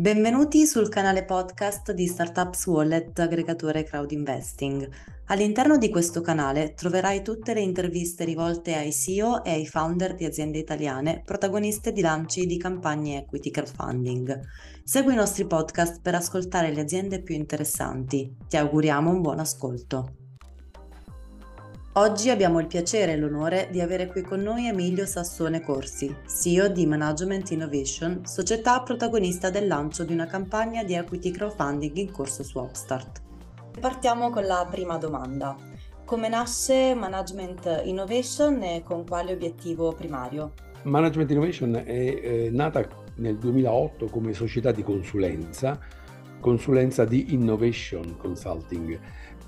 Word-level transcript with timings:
Benvenuti 0.00 0.66
sul 0.66 0.88
canale 0.88 1.26
podcast 1.26 1.92
di 1.92 2.06
Startups 2.06 2.64
Wallet 2.68 3.18
aggregatore 3.18 3.84
Crowd 3.84 4.10
Investing. 4.12 4.88
All'interno 5.26 5.76
di 5.76 5.90
questo 5.90 6.22
canale 6.22 6.72
troverai 6.72 7.22
tutte 7.22 7.52
le 7.52 7.60
interviste 7.60 8.24
rivolte 8.24 8.74
ai 8.76 8.94
CEO 8.94 9.44
e 9.44 9.50
ai 9.50 9.66
founder 9.66 10.14
di 10.14 10.24
aziende 10.24 10.56
italiane 10.56 11.20
protagoniste 11.22 11.92
di 11.92 12.00
lanci 12.00 12.46
di 12.46 12.56
campagne 12.56 13.18
equity 13.18 13.50
crowdfunding. 13.50 14.40
Segui 14.82 15.12
i 15.12 15.16
nostri 15.16 15.46
podcast 15.46 16.00
per 16.00 16.14
ascoltare 16.14 16.72
le 16.72 16.80
aziende 16.80 17.20
più 17.20 17.34
interessanti. 17.34 18.34
Ti 18.48 18.56
auguriamo 18.56 19.10
un 19.10 19.20
buon 19.20 19.38
ascolto. 19.38 20.19
Oggi 21.94 22.30
abbiamo 22.30 22.60
il 22.60 22.68
piacere 22.68 23.14
e 23.14 23.16
l'onore 23.16 23.66
di 23.72 23.80
avere 23.80 24.06
qui 24.06 24.22
con 24.22 24.40
noi 24.40 24.68
Emilio 24.68 25.06
Sassone 25.06 25.60
Corsi, 25.60 26.14
CEO 26.24 26.68
di 26.68 26.86
Management 26.86 27.50
Innovation, 27.50 28.24
società 28.26 28.80
protagonista 28.82 29.50
del 29.50 29.66
lancio 29.66 30.04
di 30.04 30.12
una 30.12 30.26
campagna 30.26 30.84
di 30.84 30.94
equity 30.94 31.32
crowdfunding 31.32 31.96
in 31.96 32.12
corso 32.12 32.44
su 32.44 32.60
Upstart. 32.60 33.22
Partiamo 33.80 34.30
con 34.30 34.44
la 34.44 34.68
prima 34.70 34.98
domanda. 34.98 35.56
Come 36.04 36.28
nasce 36.28 36.94
Management 36.94 37.82
Innovation 37.82 38.62
e 38.62 38.84
con 38.84 39.04
quale 39.04 39.32
obiettivo 39.32 39.92
primario? 39.92 40.52
Management 40.82 41.30
Innovation 41.32 41.74
è 41.74 41.90
eh, 41.90 42.50
nata 42.52 42.86
nel 43.16 43.36
2008 43.36 44.06
come 44.06 44.32
società 44.32 44.70
di 44.70 44.84
consulenza, 44.84 45.76
consulenza 46.38 47.04
di 47.04 47.34
innovation 47.34 48.16
consulting 48.16 48.98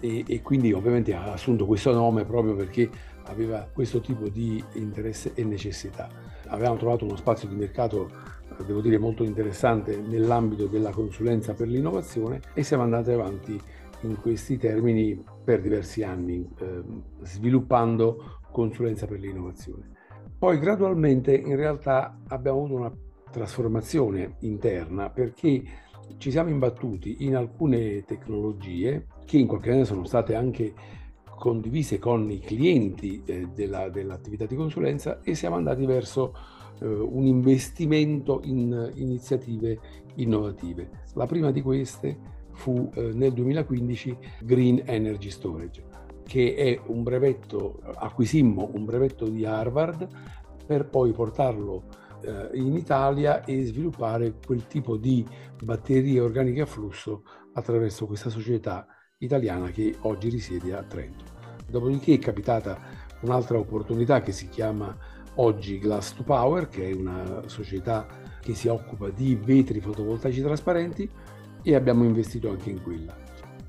e, 0.03 0.25
e, 0.27 0.43
quindi 0.43 0.73
ovviamente 0.73 1.15
ha 1.15 1.33
assunto 1.33 1.65
questo 1.65 1.93
nome 1.93 2.25
proprio 2.25 2.57
perché 2.57 2.91
aveva 3.27 3.69
questo 3.73 4.01
tipo 4.01 4.29
di 4.29 4.63
interesse 4.73 5.31
e 5.35 5.45
necessità. 5.45 6.09
Avevamo 6.49 6.77
trovato 6.77 7.05
uno 7.05 7.15
spazio 7.15 7.47
di 7.47 7.55
mercato, 7.55 8.11
eh, 8.59 8.65
devo 8.65 8.81
dire, 8.81 8.99
molto 8.99 9.23
interessante 9.23 9.97
nell'ambito 9.97 10.67
della 10.67 10.91
consulenza 10.91 11.55
per 11.55 11.69
l'innovazione 11.69 12.41
e 12.53 12.65
siamo 12.65 12.83
andati 12.83 13.13
avanti 13.13 13.59
in 14.01 14.21
questi 14.21 14.59
termini 14.59 15.23
per 15.45 15.61
diversi 15.61 16.03
anni, 16.03 16.49
eh, 16.59 16.83
sviluppando 17.21 18.41
consulenza 18.51 19.07
per 19.07 19.21
l'innovazione. 19.21 19.91
Poi 20.37 20.59
gradualmente 20.59 21.33
in 21.33 21.55
realtà 21.55 22.19
abbiamo 22.27 22.59
avuto 22.59 22.75
una 22.75 22.93
trasformazione 23.31 24.35
interna 24.41 25.09
perché 25.09 25.63
ci 26.19 26.31
siamo 26.31 26.51
imbattuti 26.51 27.19
in 27.21 27.37
alcune 27.37 28.05
tecnologie 28.05 29.07
che 29.25 29.39
in 29.39 29.47
qualche 29.47 29.69
maniera 29.69 29.89
sono 29.89 30.05
state 30.05 30.35
anche 30.35 30.75
condivise 31.43 31.99
con 31.99 32.31
i 32.31 32.39
clienti 32.39 33.23
eh, 33.25 33.49
della, 33.53 33.89
dell'attività 33.89 34.47
di 34.47 34.55
consulenza 34.55 35.21
e 35.23 35.35
siamo 35.35 35.57
andati 35.57 35.85
verso 35.87 36.35
eh, 36.81 36.87
un 36.87 37.27
investimento 37.27 38.41
in 38.45 38.93
iniziative 38.95 39.79
innovative. 40.17 40.89
La 41.15 41.27
prima 41.27 41.51
di 41.51 41.61
queste 41.61 42.17
fu 42.53 42.91
eh, 42.95 43.11
nel 43.15 43.33
2015 43.33 44.17
Green 44.43 44.83
Energy 44.85 45.31
Storage, 45.31 45.83
che 46.25 46.55
è 46.55 46.81
un 46.87 47.03
brevetto, 47.03 47.81
acquisimmo 47.95 48.71
un 48.75 48.85
brevetto 48.85 49.29
di 49.29 49.45
Harvard 49.45 50.07
per 50.65 50.89
poi 50.89 51.13
portarlo 51.13 51.83
eh, 52.23 52.51
in 52.59 52.77
Italia 52.77 53.45
e 53.45 53.65
sviluppare 53.65 54.35
quel 54.45 54.67
tipo 54.67 54.97
di 54.97 55.27
batterie 55.63 56.21
organiche 56.21 56.63
a 56.63 56.67
flusso 56.67 57.25
attraverso 57.55 58.07
questa 58.07 58.31
società 58.31 58.87
italiana 59.19 59.71
che 59.71 59.97
oggi 60.01 60.29
risiede 60.29 60.75
a 60.75 60.83
Trento. 60.83 61.25
Dopodiché 61.69 62.15
è 62.15 62.19
capitata 62.19 62.79
un'altra 63.21 63.59
opportunità 63.59 64.21
che 64.21 64.33
si 64.33 64.49
chiama 64.49 64.97
oggi 65.37 65.79
Glass 65.79 66.15
to 66.15 66.23
Power, 66.23 66.69
che 66.69 66.91
è 66.91 66.95
una 66.95 67.43
società 67.47 68.07
che 68.41 68.55
si 68.55 68.69
occupa 68.69 69.09
di 69.09 69.35
vetri 69.37 69.81
fotovoltaici 69.81 70.43
trasparenti 70.43 71.09
e 71.63 71.75
abbiamo 71.75 72.05
investito 72.05 72.51
anche 72.51 72.71
in 72.71 72.83
quella. 72.83 73.17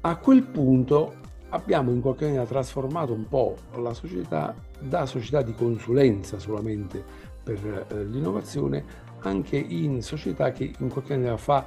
A 0.02 0.18
quel 0.18 0.44
punto 0.44 1.22
abbiamo 1.50 1.92
in 1.92 2.02
qualche 2.02 2.25
maniera 2.25 2.46
trasformato 2.46 3.13
un 3.13 3.28
po' 3.28 3.56
la 3.75 3.94
società 3.94 4.56
da 4.80 5.06
società 5.06 5.42
di 5.42 5.53
consulenza 5.53 6.40
solamente 6.40 7.31
per 7.44 7.88
eh, 7.90 8.04
l'innovazione 8.06 9.12
anche 9.20 9.58
in 9.58 10.02
società 10.02 10.52
che 10.52 10.74
in 10.78 10.90
qualche 10.90 11.16
maniera 11.16 11.38
fa 11.38 11.66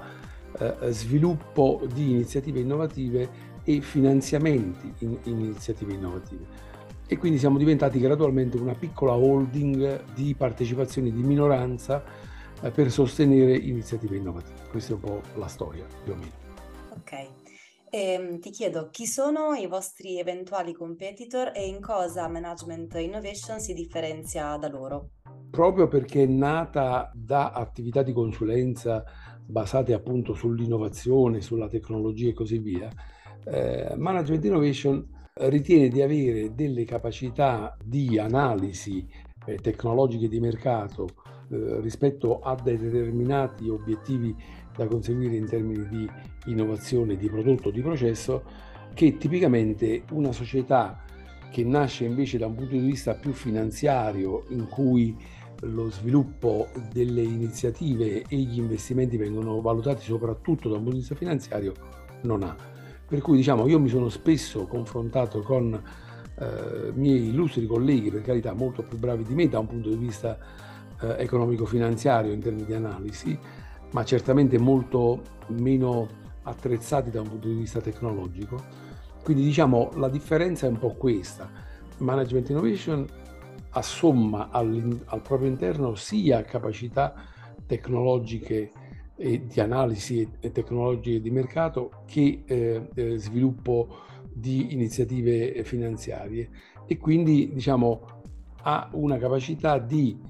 eh, 0.59 0.91
sviluppo 0.91 1.83
di 1.93 2.11
iniziative 2.11 2.61
innovative 2.61 3.55
e 3.63 3.81
finanziamenti 3.81 4.93
in, 4.99 5.19
in 5.25 5.41
iniziative 5.41 5.93
innovative. 5.93 6.65
E 7.07 7.17
quindi 7.19 7.39
siamo 7.39 7.59
diventati 7.59 8.01
gradualmente 8.01 8.57
una 8.57 8.75
piccola 8.75 9.15
holding 9.15 10.13
di 10.15 10.35
partecipazioni 10.35 11.13
di 11.13 11.23
minoranza 11.23 12.03
eh, 12.61 12.71
per 12.71 12.91
sostenere 12.91 13.57
iniziative 13.57 14.17
innovative. 14.17 14.69
Questa 14.71 14.93
è 14.93 14.95
un 14.95 15.01
po' 15.01 15.21
la 15.35 15.49
storia, 15.49 15.85
più 16.03 16.13
o 16.13 16.17
meno. 16.17 16.33
Ok. 16.91 17.46
E, 17.97 18.13
ehm, 18.13 18.39
ti 18.41 18.51
chiedo 18.51 18.91
chi 18.91 19.07
sono 19.07 19.55
i 19.55 19.67
vostri 19.67 20.19
eventuali 20.19 20.75
competitor 20.75 21.53
e 21.55 21.67
in 21.67 21.81
cosa 21.81 22.29
Management 22.29 22.95
Innovation 22.97 23.59
si 23.59 23.73
differenzia 23.73 24.55
da 24.59 24.69
loro? 24.69 25.13
Proprio 25.51 25.89
perché 25.89 26.25
è 26.25 26.27
nata 26.27 27.11
da 27.15 27.53
attività 27.53 28.03
di 28.03 28.13
consulenza 28.13 29.03
basate 29.47 29.95
appunto 29.95 30.35
sull'innovazione, 30.35 31.41
sulla 31.41 31.69
tecnologia 31.69 32.29
e 32.29 32.35
così 32.35 32.59
via, 32.59 32.91
eh, 33.47 33.95
Management 33.97 34.45
Innovation 34.45 35.09
ritiene 35.33 35.89
di 35.89 36.03
avere 36.03 36.55
delle 36.55 36.85
capacità 36.85 37.75
di 37.83 38.19
analisi 38.19 39.09
eh, 39.47 39.57
tecnologiche 39.57 40.29
di 40.29 40.41
mercato 40.41 41.07
eh, 41.49 41.81
rispetto 41.81 42.41
a 42.41 42.57
determinati 42.57 43.69
obiettivi 43.69 44.35
da 44.77 44.87
conseguire 44.87 45.37
in 45.37 45.47
termini 45.47 45.87
di 45.89 46.09
innovazione 46.47 47.17
di 47.17 47.29
prodotto 47.29 47.69
o 47.69 47.71
di 47.71 47.81
processo 47.81 48.43
che 48.95 49.17
tipicamente 49.17 50.03
una 50.13 50.33
società 50.33 51.05
che 51.51 51.65
nasce 51.65 52.05
invece 52.05 52.39
da 52.39 52.47
un 52.47 52.55
punto 52.55 52.73
di 52.73 52.81
vista 52.81 53.15
più 53.15 53.33
finanziario 53.33 54.45
in 54.49 54.69
cui 54.69 55.17
lo 55.61 55.91
sviluppo 55.91 56.69
delle 56.93 57.23
iniziative 57.23 58.25
e 58.29 58.37
gli 58.37 58.59
investimenti 58.59 59.17
vengono 59.17 59.61
valutati 59.61 60.03
soprattutto 60.05 60.69
da 60.69 60.77
un 60.77 60.83
punto 60.83 60.97
di 60.97 61.01
vista 61.01 61.15
finanziario 61.15 61.73
non 62.23 62.43
ha. 62.43 62.55
Per 63.07 63.21
cui 63.21 63.37
diciamo, 63.37 63.69
io 63.69 63.79
mi 63.79 63.89
sono 63.89 64.09
spesso 64.09 64.67
confrontato 64.67 65.41
con 65.41 65.81
eh, 66.39 66.93
miei 66.95 67.29
illustri 67.29 67.67
colleghi, 67.67 68.11
per 68.11 68.23
carità 68.23 68.53
molto 68.53 68.83
più 68.83 68.99
bravi 68.99 69.25
di 69.25 69.35
me 69.35 69.49
da 69.49 69.59
un 69.59 69.67
punto 69.67 69.89
di 69.89 69.97
vista 69.97 70.37
eh, 71.01 71.17
economico-finanziario 71.19 72.33
in 72.33 72.41
termini 72.41 72.67
di 72.67 72.75
analisi, 72.75 73.39
ma 73.97 74.05
certamente 74.05 74.59
molto 74.59 75.23
meno 75.47 76.07
attrezzati 76.43 77.09
da 77.09 77.23
un 77.23 77.31
punto 77.31 77.49
di 77.49 77.55
vista 77.55 77.81
tecnologico. 77.81 78.63
Quindi 79.23 79.43
diciamo 79.43 79.93
la 79.95 80.11
differenza 80.11 80.67
è 80.67 80.69
un 80.69 80.79
po' 80.79 80.93
questa. 80.93 81.51
Management 81.97 82.51
Innovation 82.51 83.07
assomma 83.71 84.51
al, 84.51 85.01
proprio 85.23 85.49
interno 85.49 85.95
sia 85.95 86.43
capacità 86.43 87.15
tecnologiche 87.65 88.71
e 89.17 89.47
di 89.47 89.61
analisi 89.61 90.31
e 90.41 90.53
tecnologie 90.53 91.23
di 91.23 91.31
mercato 91.31 92.03
che 92.05 92.43
eh, 92.45 92.89
eh, 92.95 93.17
sviluppo 93.17 94.01
di 94.31 94.75
iniziative 94.75 95.65
finanziarie 95.65 96.51
e 96.87 96.99
quindi 96.99 97.51
diciamo 97.51 98.03
ha 98.65 98.91
una 98.93 99.17
capacità 99.17 99.79
di 99.79 100.21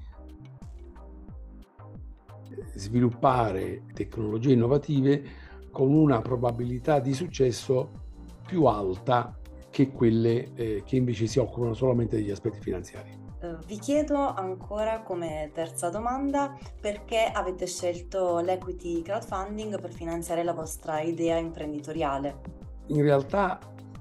sviluppare 2.77 3.83
tecnologie 3.93 4.53
innovative 4.53 5.23
con 5.71 5.93
una 5.93 6.21
probabilità 6.21 7.01
di 7.01 7.13
successo 7.13 8.05
più 8.47 8.65
alta 8.65 9.37
che 9.71 9.91
quelle 9.91 10.55
eh, 10.55 10.83
che 10.87 10.97
invece 10.97 11.27
si 11.27 11.39
occupano 11.39 11.75
solamente 11.75 12.17
degli 12.17 12.31
aspetti 12.31 12.61
finanziari. 12.61 13.25
Eh, 13.41 13.57
vi 13.67 13.79
chiedo 13.79 14.17
ancora 14.17 15.03
come 15.03 15.51
terza 15.53 15.91
domanda 15.91 16.57
perché 16.81 17.31
avete 17.31 17.67
scelto 17.67 18.39
l'equity 18.39 19.03
crowdfunding 19.03 19.79
per 19.79 19.93
finanziare 19.93 20.43
la 20.43 20.55
vostra 20.55 21.01
idea 21.01 21.37
imprenditoriale? 21.37 22.41
In 22.87 23.03
realtà 23.03 23.59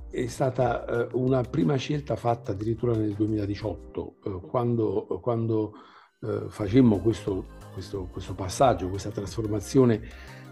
è 0.09 0.27
stata 0.27 0.85
eh, 0.85 1.09
una 1.13 1.41
prima 1.41 1.75
scelta 1.75 2.15
fatta 2.15 2.51
addirittura 2.51 2.95
nel 2.95 3.13
2018, 3.13 4.15
eh, 4.23 4.39
quando, 4.47 5.19
quando 6.25 6.49
facemmo 6.49 6.97
questo, 6.97 7.45
questo, 7.71 8.07
questo 8.11 8.33
passaggio, 8.33 8.89
questa 8.89 9.11
trasformazione 9.11 10.01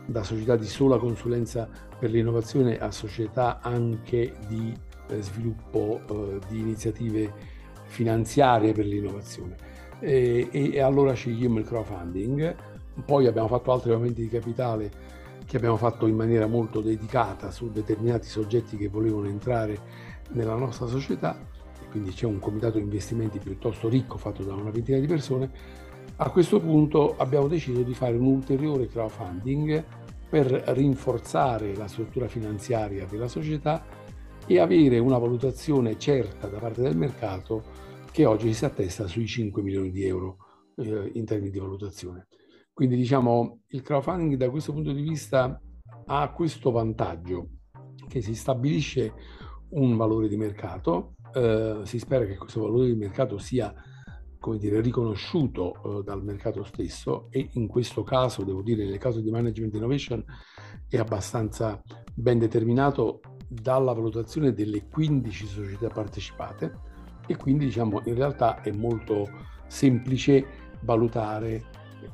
da 0.05 0.23
società 0.23 0.55
di 0.55 0.67
sola 0.67 0.97
consulenza 0.97 1.67
per 1.97 2.11
l'innovazione 2.11 2.77
a 2.77 2.91
società 2.91 3.59
anche 3.61 4.33
di 4.47 4.75
sviluppo 5.19 6.01
di 6.47 6.59
iniziative 6.59 7.31
finanziarie 7.85 8.73
per 8.73 8.85
l'innovazione. 8.85 9.55
E, 9.99 10.49
e, 10.51 10.81
allora 10.81 11.13
scegliamo 11.13 11.59
il 11.59 11.65
crowdfunding, 11.65 12.55
poi 13.05 13.27
abbiamo 13.27 13.47
fatto 13.47 13.71
altri 13.71 13.91
aumenti 13.91 14.21
di 14.21 14.29
capitale 14.29 15.11
che 15.45 15.57
abbiamo 15.57 15.77
fatto 15.77 16.07
in 16.07 16.15
maniera 16.15 16.47
molto 16.47 16.81
dedicata 16.81 17.51
su 17.51 17.69
determinati 17.69 18.27
soggetti 18.27 18.77
che 18.77 18.87
volevano 18.87 19.27
entrare 19.27 19.77
nella 20.31 20.55
nostra 20.55 20.87
società, 20.87 21.37
quindi 21.93 22.11
c'è 22.11 22.25
un 22.25 22.39
comitato 22.39 22.79
di 22.79 22.85
investimenti 22.85 23.37
piuttosto 23.37 23.87
ricco 23.87 24.17
fatto 24.17 24.41
da 24.41 24.55
una 24.55 24.71
ventina 24.71 24.97
di 24.97 25.05
persone. 25.05 25.51
A 26.15 26.31
questo 26.31 26.59
punto 26.59 27.15
abbiamo 27.17 27.47
deciso 27.47 27.83
di 27.83 27.93
fare 27.93 28.17
un 28.17 28.25
ulteriore 28.25 28.87
crowdfunding 28.87 29.85
per 30.27 30.47
rinforzare 30.47 31.75
la 31.75 31.87
struttura 31.87 32.27
finanziaria 32.27 33.05
della 33.05 33.27
società 33.27 33.85
e 34.47 34.59
avere 34.59 34.97
una 34.97 35.19
valutazione 35.19 35.99
certa 35.99 36.47
da 36.47 36.57
parte 36.57 36.81
del 36.81 36.97
mercato 36.97 37.61
che 38.11 38.25
oggi 38.25 38.51
si 38.53 38.65
attesta 38.65 39.05
sui 39.05 39.27
5 39.27 39.61
milioni 39.61 39.91
di 39.91 40.03
euro 40.03 40.37
eh, 40.77 41.11
in 41.13 41.25
termini 41.25 41.51
di 41.51 41.59
valutazione. 41.59 42.25
Quindi 42.73 42.95
diciamo 42.95 43.59
il 43.67 43.83
crowdfunding 43.83 44.33
da 44.33 44.49
questo 44.49 44.73
punto 44.73 44.91
di 44.91 45.03
vista 45.03 45.61
ha 46.07 46.31
questo 46.31 46.71
vantaggio 46.71 47.49
che 48.07 48.19
si 48.23 48.33
stabilisce 48.33 49.13
un 49.69 49.95
valore 49.95 50.27
di 50.27 50.37
mercato, 50.37 51.13
eh, 51.33 51.81
si 51.83 51.99
spera 51.99 52.25
che 52.25 52.37
questo 52.37 52.61
valore 52.61 52.87
di 52.87 52.95
mercato 52.95 53.37
sia 53.37 53.73
come 54.43 54.57
dire, 54.57 54.81
riconosciuto 54.81 55.99
eh, 55.99 56.03
dal 56.03 56.21
mercato 56.21 56.65
stesso 56.65 57.27
e 57.29 57.47
in 57.53 57.67
questo 57.67 58.03
caso, 58.03 58.43
devo 58.43 58.61
dire, 58.61 58.83
nel 58.83 58.97
caso 58.97 59.21
di 59.21 59.31
Management 59.31 59.73
Innovation 59.73 60.21
è 60.89 60.97
abbastanza 60.97 61.81
ben 62.13 62.39
determinato 62.39 63.21
dalla 63.47 63.93
valutazione 63.93 64.53
delle 64.53 64.87
15 64.89 65.45
società 65.45 65.87
partecipate 65.87 66.91
e 67.25 67.37
quindi 67.37 67.65
diciamo 67.65 68.01
in 68.03 68.15
realtà 68.15 68.61
è 68.61 68.71
molto 68.71 69.29
semplice 69.67 70.45
valutare 70.81 71.63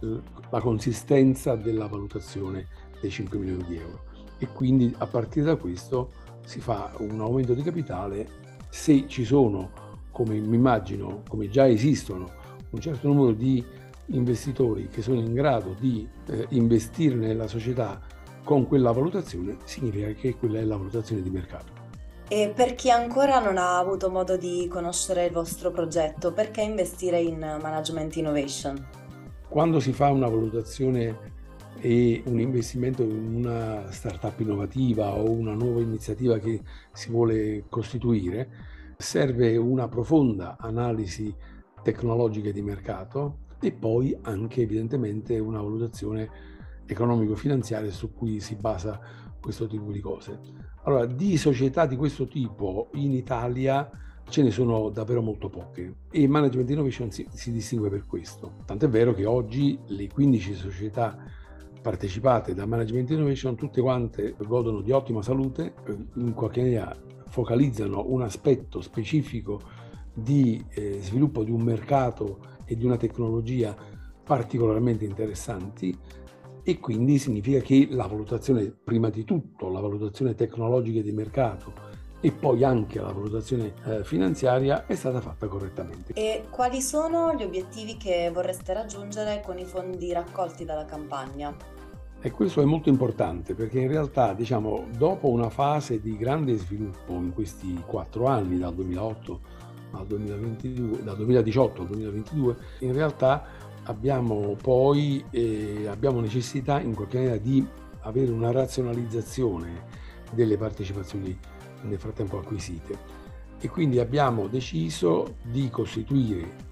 eh, 0.02 0.22
la 0.52 0.62
consistenza 0.62 1.56
della 1.56 1.88
valutazione 1.88 2.68
dei 3.02 3.10
5 3.10 3.40
milioni 3.40 3.64
di 3.64 3.78
euro. 3.78 4.04
E 4.38 4.48
quindi 4.50 4.94
a 5.00 5.08
partire 5.08 5.46
da 5.46 5.56
questo 5.56 6.12
si 6.46 6.60
fa 6.60 6.94
un 7.00 7.20
aumento 7.22 7.54
di 7.54 7.64
capitale 7.64 8.39
se 8.70 9.06
ci 9.08 9.26
sono, 9.26 9.72
come 10.12 10.36
mi 10.36 10.56
immagino, 10.56 11.24
come 11.28 11.50
già 11.50 11.68
esistono, 11.68 12.30
un 12.70 12.80
certo 12.80 13.08
numero 13.08 13.32
di 13.32 13.64
investitori 14.08 14.88
che 14.88 15.02
sono 15.02 15.20
in 15.20 15.34
grado 15.34 15.76
di 15.80 16.08
eh, 16.28 16.46
investire 16.50 17.16
nella 17.16 17.48
società 17.48 18.00
con 18.44 18.68
quella 18.68 18.92
valutazione, 18.92 19.58
significa 19.66 20.12
che 20.12 20.36
quella 20.36 20.60
è 20.60 20.64
la 20.64 20.78
valutazione 20.78 21.22
di 21.22 21.30
mercato. 21.30 21.78
E 22.28 22.52
per 22.56 22.76
chi 22.76 22.92
ancora 22.92 23.40
non 23.40 23.58
ha 23.58 23.78
avuto 23.80 24.10
modo 24.10 24.38
di 24.38 24.68
conoscere 24.70 25.26
il 25.26 25.32
vostro 25.32 25.72
progetto, 25.72 26.32
perché 26.32 26.62
investire 26.62 27.20
in 27.20 27.40
Management 27.40 28.16
Innovation? 28.18 28.88
Quando 29.48 29.80
si 29.80 29.94
fa 29.94 30.12
una 30.12 30.28
valutazione 30.28 31.38
e 31.80 32.24
un 32.26 32.40
investimento 32.40 33.04
in 33.04 33.36
una 33.36 33.92
startup 33.92 34.40
innovativa 34.40 35.14
o 35.14 35.30
una 35.30 35.54
nuova 35.54 35.82
iniziativa 35.82 36.38
che 36.38 36.62
si 36.92 37.10
vuole 37.10 37.66
costituire, 37.70 38.50
serve 38.98 39.56
una 39.56 39.88
profonda 39.88 40.58
analisi 40.60 41.34
tecnologica 41.82 42.52
di 42.52 42.62
mercato 42.62 43.48
e 43.62 43.72
poi 43.72 44.18
anche 44.22 44.62
evidentemente 44.62 45.40
una 45.40 45.62
valutazione 45.62 46.30
economico-finanziaria 46.86 47.92
su 47.92 48.14
cui 48.14 48.40
si 48.40 48.56
basa 48.56 49.00
questo 49.40 49.68
tipo 49.68 49.92
di 49.92 50.00
cose. 50.00 50.40
Allora, 50.84 51.06
di 51.06 51.38
società 51.38 51.86
di 51.86 51.96
questo 51.96 52.28
tipo 52.28 52.90
in 52.94 53.14
Italia 53.14 53.90
ce 54.30 54.44
ne 54.44 54.52
sono 54.52 54.90
davvero 54.90 55.22
molto 55.22 55.50
poche 55.50 55.96
e 56.12 56.28
Management 56.28 56.70
Innovation 56.70 57.12
si, 57.12 57.26
si 57.32 57.52
distingue 57.52 57.90
per 57.90 58.06
questo. 58.06 58.58
Tant'è 58.66 58.88
vero 58.88 59.14
che 59.14 59.26
oggi 59.26 59.80
le 59.88 60.08
15 60.08 60.54
società 60.54 61.18
partecipate 61.82 62.54
da 62.54 62.66
Management 62.66 63.10
Innovation 63.12 63.56
tutte 63.56 63.82
quante 63.82 64.36
godono 64.38 64.82
di 64.82 64.92
ottima 64.92 65.22
salute, 65.22 65.74
in 66.16 66.34
qualche 66.34 66.62
maniera 66.62 66.96
focalizzano 67.28 68.06
un 68.08 68.22
aspetto 68.22 68.82
specifico 68.82 69.62
di 70.14 70.64
eh, 70.70 71.00
sviluppo 71.02 71.44
di 71.44 71.52
un 71.52 71.62
mercato 71.62 72.40
e 72.66 72.76
di 72.76 72.86
una 72.86 72.98
tecnologia 72.98 73.76
particolarmente 74.24 75.06
interessanti 75.06 75.98
e 76.62 76.80
quindi 76.80 77.18
significa 77.18 77.60
che 77.60 77.88
la 77.90 78.06
valutazione, 78.06 78.72
prima 78.84 79.10
di 79.10 79.24
tutto, 79.24 79.70
la 79.70 79.80
valutazione 79.80 80.36
tecnologica 80.36 81.02
di 81.02 81.12
mercato 81.12 81.89
e 82.22 82.32
poi 82.32 82.64
anche 82.64 83.00
la 83.00 83.12
valutazione 83.12 83.74
eh, 83.86 84.04
finanziaria 84.04 84.86
è 84.86 84.96
stata 84.96 85.22
fatta 85.22 85.48
correttamente. 85.48 86.14
E 86.14 86.46
quali 86.50 86.82
sono 86.82 87.34
gli 87.34 87.44
obiettivi 87.44 87.98
che 87.98 88.30
vorreste 88.34 88.74
raggiungere 88.74 89.42
con 89.46 89.58
i 89.58 89.66
fondi 89.66 90.12
raccolti 90.12 90.66
dalla 90.66 90.86
campagna? 90.86 91.56
E 92.22 92.32
questo 92.32 92.62
è 92.62 92.66
molto 92.66 92.90
importante 92.90 93.54
perché 93.54 93.80
in 93.80 93.88
realtà, 93.88 94.34
diciamo, 94.34 94.88
dopo 94.98 95.30
una 95.30 95.50
fase 95.50 96.02
di 96.02 96.18
grande 96.18 96.58
sviluppo 96.58 97.14
in 97.14 97.34
questi 97.34 97.82
quattro 97.86 98.26
anni, 98.26 98.58
dal 98.58 98.74
2008 98.74 99.40
al 99.92 100.06
2022, 100.06 101.04
dal 101.04 101.16
2018 101.16 101.82
al 101.82 101.88
2022, 101.88 102.56
in 102.80 102.92
realtà 102.92 103.44
abbiamo 103.84 104.58
poi 104.62 105.24
eh, 105.32 105.88
abbiamo 105.88 106.20
necessità 106.20 106.82
in 106.82 106.94
qualche 106.94 107.18
maniera 107.18 107.38
di 107.38 107.66
avere 108.02 108.32
una 108.32 108.52
razionalizzazione 108.52 109.84
delle 110.32 110.58
partecipazioni 110.58 111.38
nel 111.84 112.00
frattempo 112.00 112.40
acquisite 112.40 113.18
e 113.60 113.68
quindi 113.70 114.00
abbiamo 114.00 114.48
deciso 114.48 115.38
di 115.44 115.70
costituire 115.70 116.68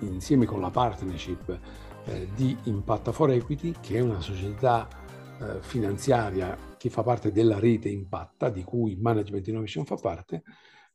insieme 0.00 0.46
con 0.46 0.60
la 0.60 0.70
partnership 0.70 1.58
eh, 2.06 2.28
di 2.34 2.56
Impatta 2.64 3.12
for 3.12 3.30
Equity 3.30 3.74
che 3.80 3.96
è 3.96 4.00
una 4.00 4.20
società 4.20 4.88
eh, 5.40 5.60
finanziaria 5.60 6.56
che 6.78 6.88
fa 6.88 7.02
parte 7.02 7.30
della 7.30 7.58
rete 7.58 7.88
Impatta 7.88 8.48
di 8.48 8.62
cui 8.62 8.96
Management 8.96 9.46
Innovation 9.48 9.84
fa 9.84 9.96
parte 9.96 10.42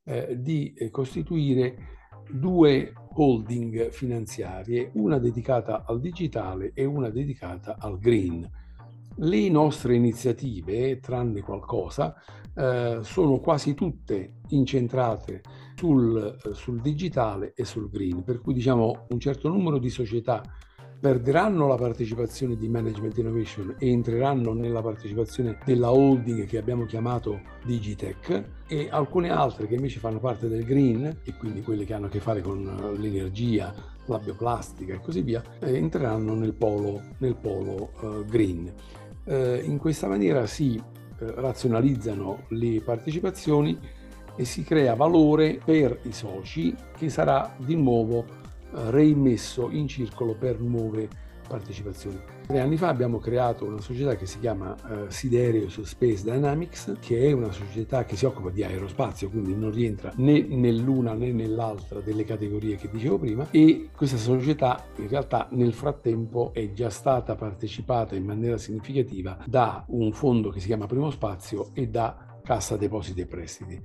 eh, 0.04 0.36
di 0.40 0.74
eh, 0.74 0.90
costituire 0.90 1.94
due 2.30 2.94
holding 3.14 3.90
finanziarie, 3.90 4.92
una 4.96 5.20
dedicata 5.20 5.84
al 5.86 6.00
digitale 6.00 6.72
e 6.74 6.86
una 6.86 7.10
dedicata 7.10 7.76
al 7.80 8.00
green. 8.00 8.50
Le 9.18 9.50
nostre 9.50 9.96
iniziative, 9.96 11.00
tranne 11.00 11.42
qualcosa, 11.42 12.16
eh, 12.54 13.00
sono 13.02 13.40
quasi 13.40 13.74
tutte 13.74 14.40
incentrate 14.50 15.42
sul, 15.76 16.38
eh, 16.44 16.54
sul 16.54 16.82
digitale 16.82 17.54
e 17.56 17.64
sul 17.64 17.90
green, 17.90 18.24
per 18.24 18.42
cui 18.42 18.54
diciamo 18.54 19.06
un 19.10 19.20
certo 19.20 19.48
numero 19.48 19.78
di 19.78 19.90
società 19.90 20.42
perderanno 21.00 21.68
la 21.68 21.76
partecipazione 21.76 22.58
di 22.58 22.68
Management 22.68 23.18
Innovation 23.18 23.76
e 23.78 23.90
entreranno 23.90 24.54
nella 24.54 24.82
partecipazione 24.82 25.60
della 25.64 25.92
holding 25.92 26.46
che 26.46 26.58
abbiamo 26.58 26.86
chiamato 26.86 27.42
Digitech 27.64 28.44
e 28.68 28.88
alcune 28.90 29.30
altre 29.30 29.68
che 29.68 29.76
invece 29.76 30.00
fanno 30.00 30.20
parte 30.20 30.48
del 30.48 30.64
green 30.64 31.20
e 31.24 31.36
quindi 31.38 31.62
quelle 31.62 31.86
che 31.86 31.94
hanno 31.94 32.08
a 32.08 32.10
che 32.10 32.20
fare 32.20 32.42
con 32.42 32.96
l'energia, 32.98 33.74
la 34.06 34.18
bioplastica 34.18 34.94
e 34.94 35.00
così 35.00 35.22
via, 35.22 35.44
eh, 35.60 35.76
entreranno 35.76 36.34
nel 36.34 36.54
polo, 36.54 37.02
nel 37.20 37.36
polo 37.36 37.92
uh, 38.02 38.26
green. 38.26 38.74
Uh, 39.26 39.60
in 39.64 39.78
questa 39.80 40.08
maniera 40.08 40.46
si 40.46 40.80
uh, 40.80 41.26
razionalizzano 41.36 42.44
le 42.50 42.82
partecipazioni 42.82 43.78
e 44.36 44.46
si 44.46 44.64
crea 44.64 44.94
valore 44.96 45.60
per 45.64 46.00
i 46.04 46.12
soci 46.12 46.76
che 46.96 47.10
sarà 47.10 47.56
di 47.58 47.76
nuovo 47.76 48.44
reimmesso 48.90 49.70
in 49.72 49.88
circolo 49.88 50.36
per 50.36 50.60
nuove 50.60 51.08
partecipazioni. 51.48 52.20
Tre 52.46 52.60
anni 52.60 52.78
fa 52.78 52.90
abbiamo 52.90 53.20
creato 53.20 53.66
una 53.66 53.82
società 53.82 54.16
che 54.16 54.26
si 54.26 54.40
chiama 54.40 54.76
uh, 54.88 55.06
Sidereus 55.08 55.82
Space 55.82 56.24
Dynamics, 56.24 56.98
che 57.00 57.28
è 57.28 57.32
una 57.32 57.52
società 57.52 58.06
che 58.06 58.16
si 58.16 58.26
occupa 58.26 58.50
di 58.50 58.64
aerospazio, 58.64 59.30
quindi 59.30 59.56
non 59.56 59.72
rientra 59.72 60.12
né 60.18 60.42
nell'una 60.42 61.14
né 61.14 61.32
nell'altra 61.32 62.00
delle 62.00 62.24
categorie 62.24 62.76
che 62.76 62.90
dicevo 62.90 63.18
prima 63.18 63.48
e 63.52 63.90
questa 63.96 64.18
società 64.18 64.86
in 64.98 65.08
realtà 65.08 65.48
nel 65.52 65.74
frattempo 65.74 66.52
è 66.54 66.72
già 66.74 66.90
stata 66.90 67.36
partecipata 67.36 68.16
in 68.16 68.24
maniera 68.24 68.58
significativa 68.58 69.38
da 69.46 69.84
un 69.88 70.12
fondo 70.12 70.50
che 70.50 70.60
si 70.60 70.68
chiama 70.68 70.86
Primo 70.86 71.10
Spazio 71.10 71.70
e 71.74 71.88
da 71.88 72.40
Cassa 72.44 72.78
Depositi 72.78 73.22
e 73.22 73.26
Prestiti 73.26 73.82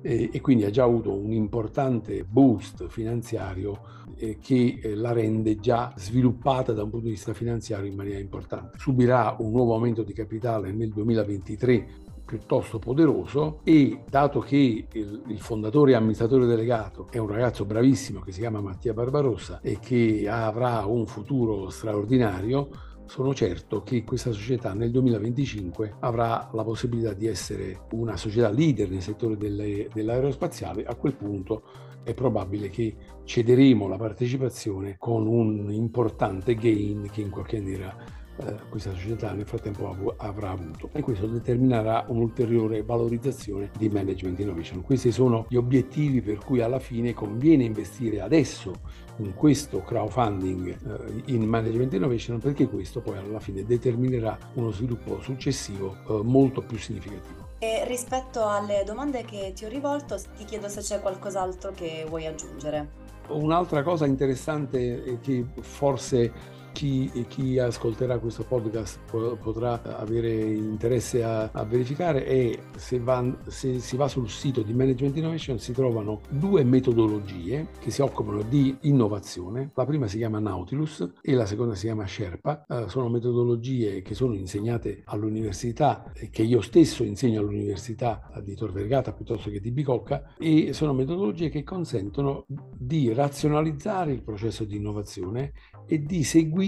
e, 0.00 0.30
e 0.32 0.40
quindi 0.40 0.64
ha 0.64 0.70
già 0.70 0.84
avuto 0.84 1.12
un 1.12 1.32
importante 1.32 2.24
boost 2.24 2.88
finanziario 2.88 3.96
eh, 4.16 4.38
che 4.40 4.78
eh, 4.82 4.94
la 4.94 5.12
rende 5.12 5.56
già 5.56 5.92
sviluppata 5.96 6.72
da 6.72 6.82
un 6.82 6.90
punto 6.90 7.06
di 7.06 7.12
vista 7.12 7.32
finanziario 7.32 7.88
in 7.88 7.96
maniera 7.96 8.18
importante. 8.18 8.78
Subirà 8.78 9.36
un 9.38 9.50
nuovo 9.50 9.74
aumento 9.74 10.02
di 10.02 10.12
capitale 10.12 10.72
nel 10.72 10.90
2023 10.90 12.06
piuttosto 12.28 12.78
poderoso 12.78 13.60
e 13.64 14.02
dato 14.06 14.40
che 14.40 14.86
il, 14.92 15.22
il, 15.28 15.40
fondatore 15.40 15.92
e 15.92 15.94
amministratore 15.94 16.44
delegato 16.44 17.08
è 17.10 17.16
un 17.16 17.28
ragazzo 17.28 17.64
bravissimo 17.64 18.20
che 18.20 18.32
si 18.32 18.40
chiama 18.40 18.60
Mattia 18.60 18.92
Barbarossa 18.92 19.60
e 19.62 19.78
che 19.80 20.28
avrà 20.28 20.84
un 20.84 21.06
futuro 21.06 21.70
straordinario, 21.70 22.68
sono 23.08 23.34
certo 23.34 23.82
che 23.82 24.04
questa 24.04 24.32
società 24.32 24.74
nel 24.74 24.90
2025 24.90 25.96
avrà 26.00 26.50
la 26.52 26.62
possibilità 26.62 27.14
di 27.14 27.26
essere 27.26 27.86
una 27.92 28.16
società 28.16 28.50
leader 28.50 28.90
nel 28.90 29.02
settore 29.02 29.36
delle, 29.36 29.88
dell'aerospaziale. 29.92 30.84
A 30.84 30.94
quel 30.94 31.14
punto 31.14 31.62
è 32.04 32.12
probabile 32.12 32.68
che 32.68 32.94
cederemo 33.24 33.88
la 33.88 33.96
partecipazione 33.96 34.96
con 34.98 35.26
un 35.26 35.72
importante 35.72 36.54
gain 36.54 37.08
che 37.10 37.22
in 37.22 37.30
qualche 37.30 37.60
maniera 37.60 37.96
eh, 38.40 38.56
questa 38.68 38.92
società 38.92 39.32
nel 39.32 39.46
frattempo 39.46 39.88
av- 39.88 40.14
avrà 40.18 40.50
avuto 40.50 40.90
e 40.92 41.00
questo 41.00 41.26
determinerà 41.26 42.04
un'ulteriore 42.08 42.82
valorizzazione 42.82 43.70
di 43.76 43.88
management 43.88 44.38
innovation. 44.38 44.82
Questi 44.82 45.10
sono 45.10 45.46
gli 45.48 45.56
obiettivi 45.56 46.20
per 46.20 46.38
cui 46.38 46.60
alla 46.60 46.78
fine 46.78 47.14
conviene 47.14 47.64
investire 47.64 48.20
adesso 48.20 48.72
in 49.16 49.34
questo 49.34 49.82
crowdfunding 49.82 50.68
eh, 50.68 51.32
in 51.32 51.44
management 51.44 51.92
innovation 51.94 52.38
perché 52.38 52.68
questo 52.68 53.00
poi 53.00 53.18
alla 53.18 53.40
fine 53.40 53.64
determinerà 53.64 54.38
uno 54.54 54.70
sviluppo 54.70 55.20
successivo 55.20 55.96
eh, 56.08 56.20
molto 56.22 56.62
più 56.62 56.78
significativo. 56.78 57.46
E 57.58 57.84
rispetto 57.86 58.46
alle 58.46 58.84
domande 58.86 59.24
che 59.24 59.52
ti 59.52 59.64
ho 59.64 59.68
rivolto, 59.68 60.16
ti 60.36 60.44
chiedo 60.44 60.68
se 60.68 60.80
c'è 60.80 61.00
qualcos'altro 61.00 61.72
che 61.72 62.04
vuoi 62.08 62.26
aggiungere. 62.26 63.06
Un'altra 63.30 63.82
cosa 63.82 64.06
interessante 64.06 65.18
che 65.20 65.44
forse 65.60 66.32
chi, 66.78 67.10
chi, 67.26 67.58
ascolterà 67.58 68.20
questo 68.20 68.44
podcast 68.44 69.00
potrà 69.10 69.82
avere 69.98 70.30
interesse 70.30 71.24
a, 71.24 71.50
a 71.50 71.64
verificare 71.64 72.24
e 72.24 72.60
se, 72.76 73.00
va, 73.00 73.36
se, 73.48 73.80
si 73.80 73.96
va 73.96 74.06
sul 74.06 74.28
sito 74.28 74.62
di 74.62 74.72
Management 74.72 75.16
Innovation 75.16 75.58
si 75.58 75.72
trovano 75.72 76.20
due 76.28 76.62
metodologie 76.62 77.66
che 77.80 77.90
si 77.90 78.00
occupano 78.00 78.42
di 78.42 78.76
innovazione. 78.82 79.72
La 79.74 79.84
prima 79.86 80.06
si 80.06 80.18
chiama 80.18 80.38
Nautilus 80.38 81.14
e 81.20 81.34
la 81.34 81.46
seconda 81.46 81.74
si 81.74 81.86
chiama 81.86 82.06
Sherpa. 82.06 82.64
Uh, 82.68 82.86
sono 82.86 83.08
metodologie 83.08 84.00
che 84.02 84.14
sono 84.14 84.34
insegnate 84.34 85.02
all'università, 85.06 86.12
che 86.30 86.42
io 86.42 86.60
stesso 86.60 87.02
insegno 87.02 87.40
all'università 87.40 88.30
di 88.44 88.54
Tor 88.54 88.70
Vergata 88.70 89.12
piuttosto 89.12 89.50
che 89.50 89.58
di 89.58 89.72
Bicocca 89.72 90.34
e 90.38 90.72
sono 90.72 90.92
metodologie 90.92 91.48
che 91.48 91.64
consentono 91.64 92.46
di 92.46 93.12
razionalizzare 93.12 94.12
il 94.12 94.22
processo 94.22 94.62
di 94.62 94.76
innovazione 94.76 95.52
e 95.88 96.04
di 96.04 96.22
seguire 96.22 96.66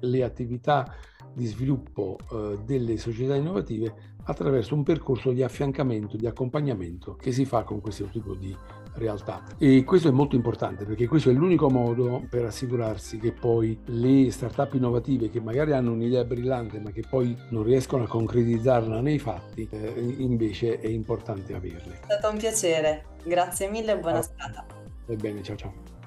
le 0.00 0.22
attività 0.22 0.94
di 1.32 1.46
sviluppo 1.46 2.16
eh, 2.32 2.58
delle 2.64 2.96
società 2.96 3.36
innovative 3.36 4.16
attraverso 4.24 4.74
un 4.74 4.82
percorso 4.82 5.32
di 5.32 5.42
affiancamento, 5.42 6.16
di 6.16 6.26
accompagnamento 6.26 7.16
che 7.16 7.32
si 7.32 7.44
fa 7.46 7.62
con 7.62 7.80
questo 7.80 8.04
tipo 8.06 8.34
di 8.34 8.54
realtà. 8.94 9.42
E 9.56 9.84
questo 9.84 10.08
è 10.08 10.10
molto 10.10 10.36
importante 10.36 10.84
perché 10.84 11.06
questo 11.06 11.30
è 11.30 11.32
l'unico 11.32 11.70
modo 11.70 12.26
per 12.28 12.44
assicurarsi 12.44 13.18
che 13.18 13.32
poi 13.32 13.78
le 13.86 14.30
start-up 14.30 14.74
innovative 14.74 15.30
che 15.30 15.40
magari 15.40 15.72
hanno 15.72 15.92
un'idea 15.92 16.24
brillante 16.24 16.78
ma 16.80 16.90
che 16.90 17.02
poi 17.08 17.36
non 17.50 17.62
riescono 17.62 18.04
a 18.04 18.08
concretizzarla 18.08 19.00
nei 19.00 19.18
fatti, 19.18 19.66
eh, 19.70 20.14
invece 20.18 20.78
è 20.80 20.88
importante 20.88 21.54
averle. 21.54 22.00
È 22.00 22.04
stato 22.04 22.30
un 22.30 22.38
piacere, 22.38 23.04
grazie 23.24 23.70
mille 23.70 23.92
e 23.92 23.98
buona 23.98 24.20
serata. 24.20 24.66
Ebbene, 25.06 25.42
ciao 25.42 25.56
ciao. 25.56 25.97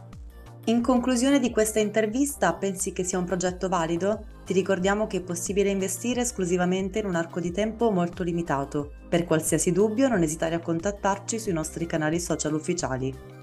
In 0.65 0.83
conclusione 0.83 1.39
di 1.39 1.49
questa 1.49 1.79
intervista, 1.79 2.53
pensi 2.53 2.93
che 2.93 3.03
sia 3.03 3.17
un 3.17 3.25
progetto 3.25 3.67
valido? 3.67 4.25
Ti 4.45 4.53
ricordiamo 4.53 5.07
che 5.07 5.17
è 5.17 5.21
possibile 5.21 5.71
investire 5.71 6.21
esclusivamente 6.21 6.99
in 6.99 7.07
un 7.07 7.15
arco 7.15 7.39
di 7.39 7.51
tempo 7.51 7.89
molto 7.89 8.21
limitato. 8.21 8.91
Per 9.09 9.25
qualsiasi 9.25 9.71
dubbio 9.71 10.07
non 10.07 10.21
esitare 10.21 10.53
a 10.53 10.59
contattarci 10.59 11.39
sui 11.39 11.51
nostri 11.51 11.87
canali 11.87 12.19
social 12.19 12.53
ufficiali. 12.53 13.40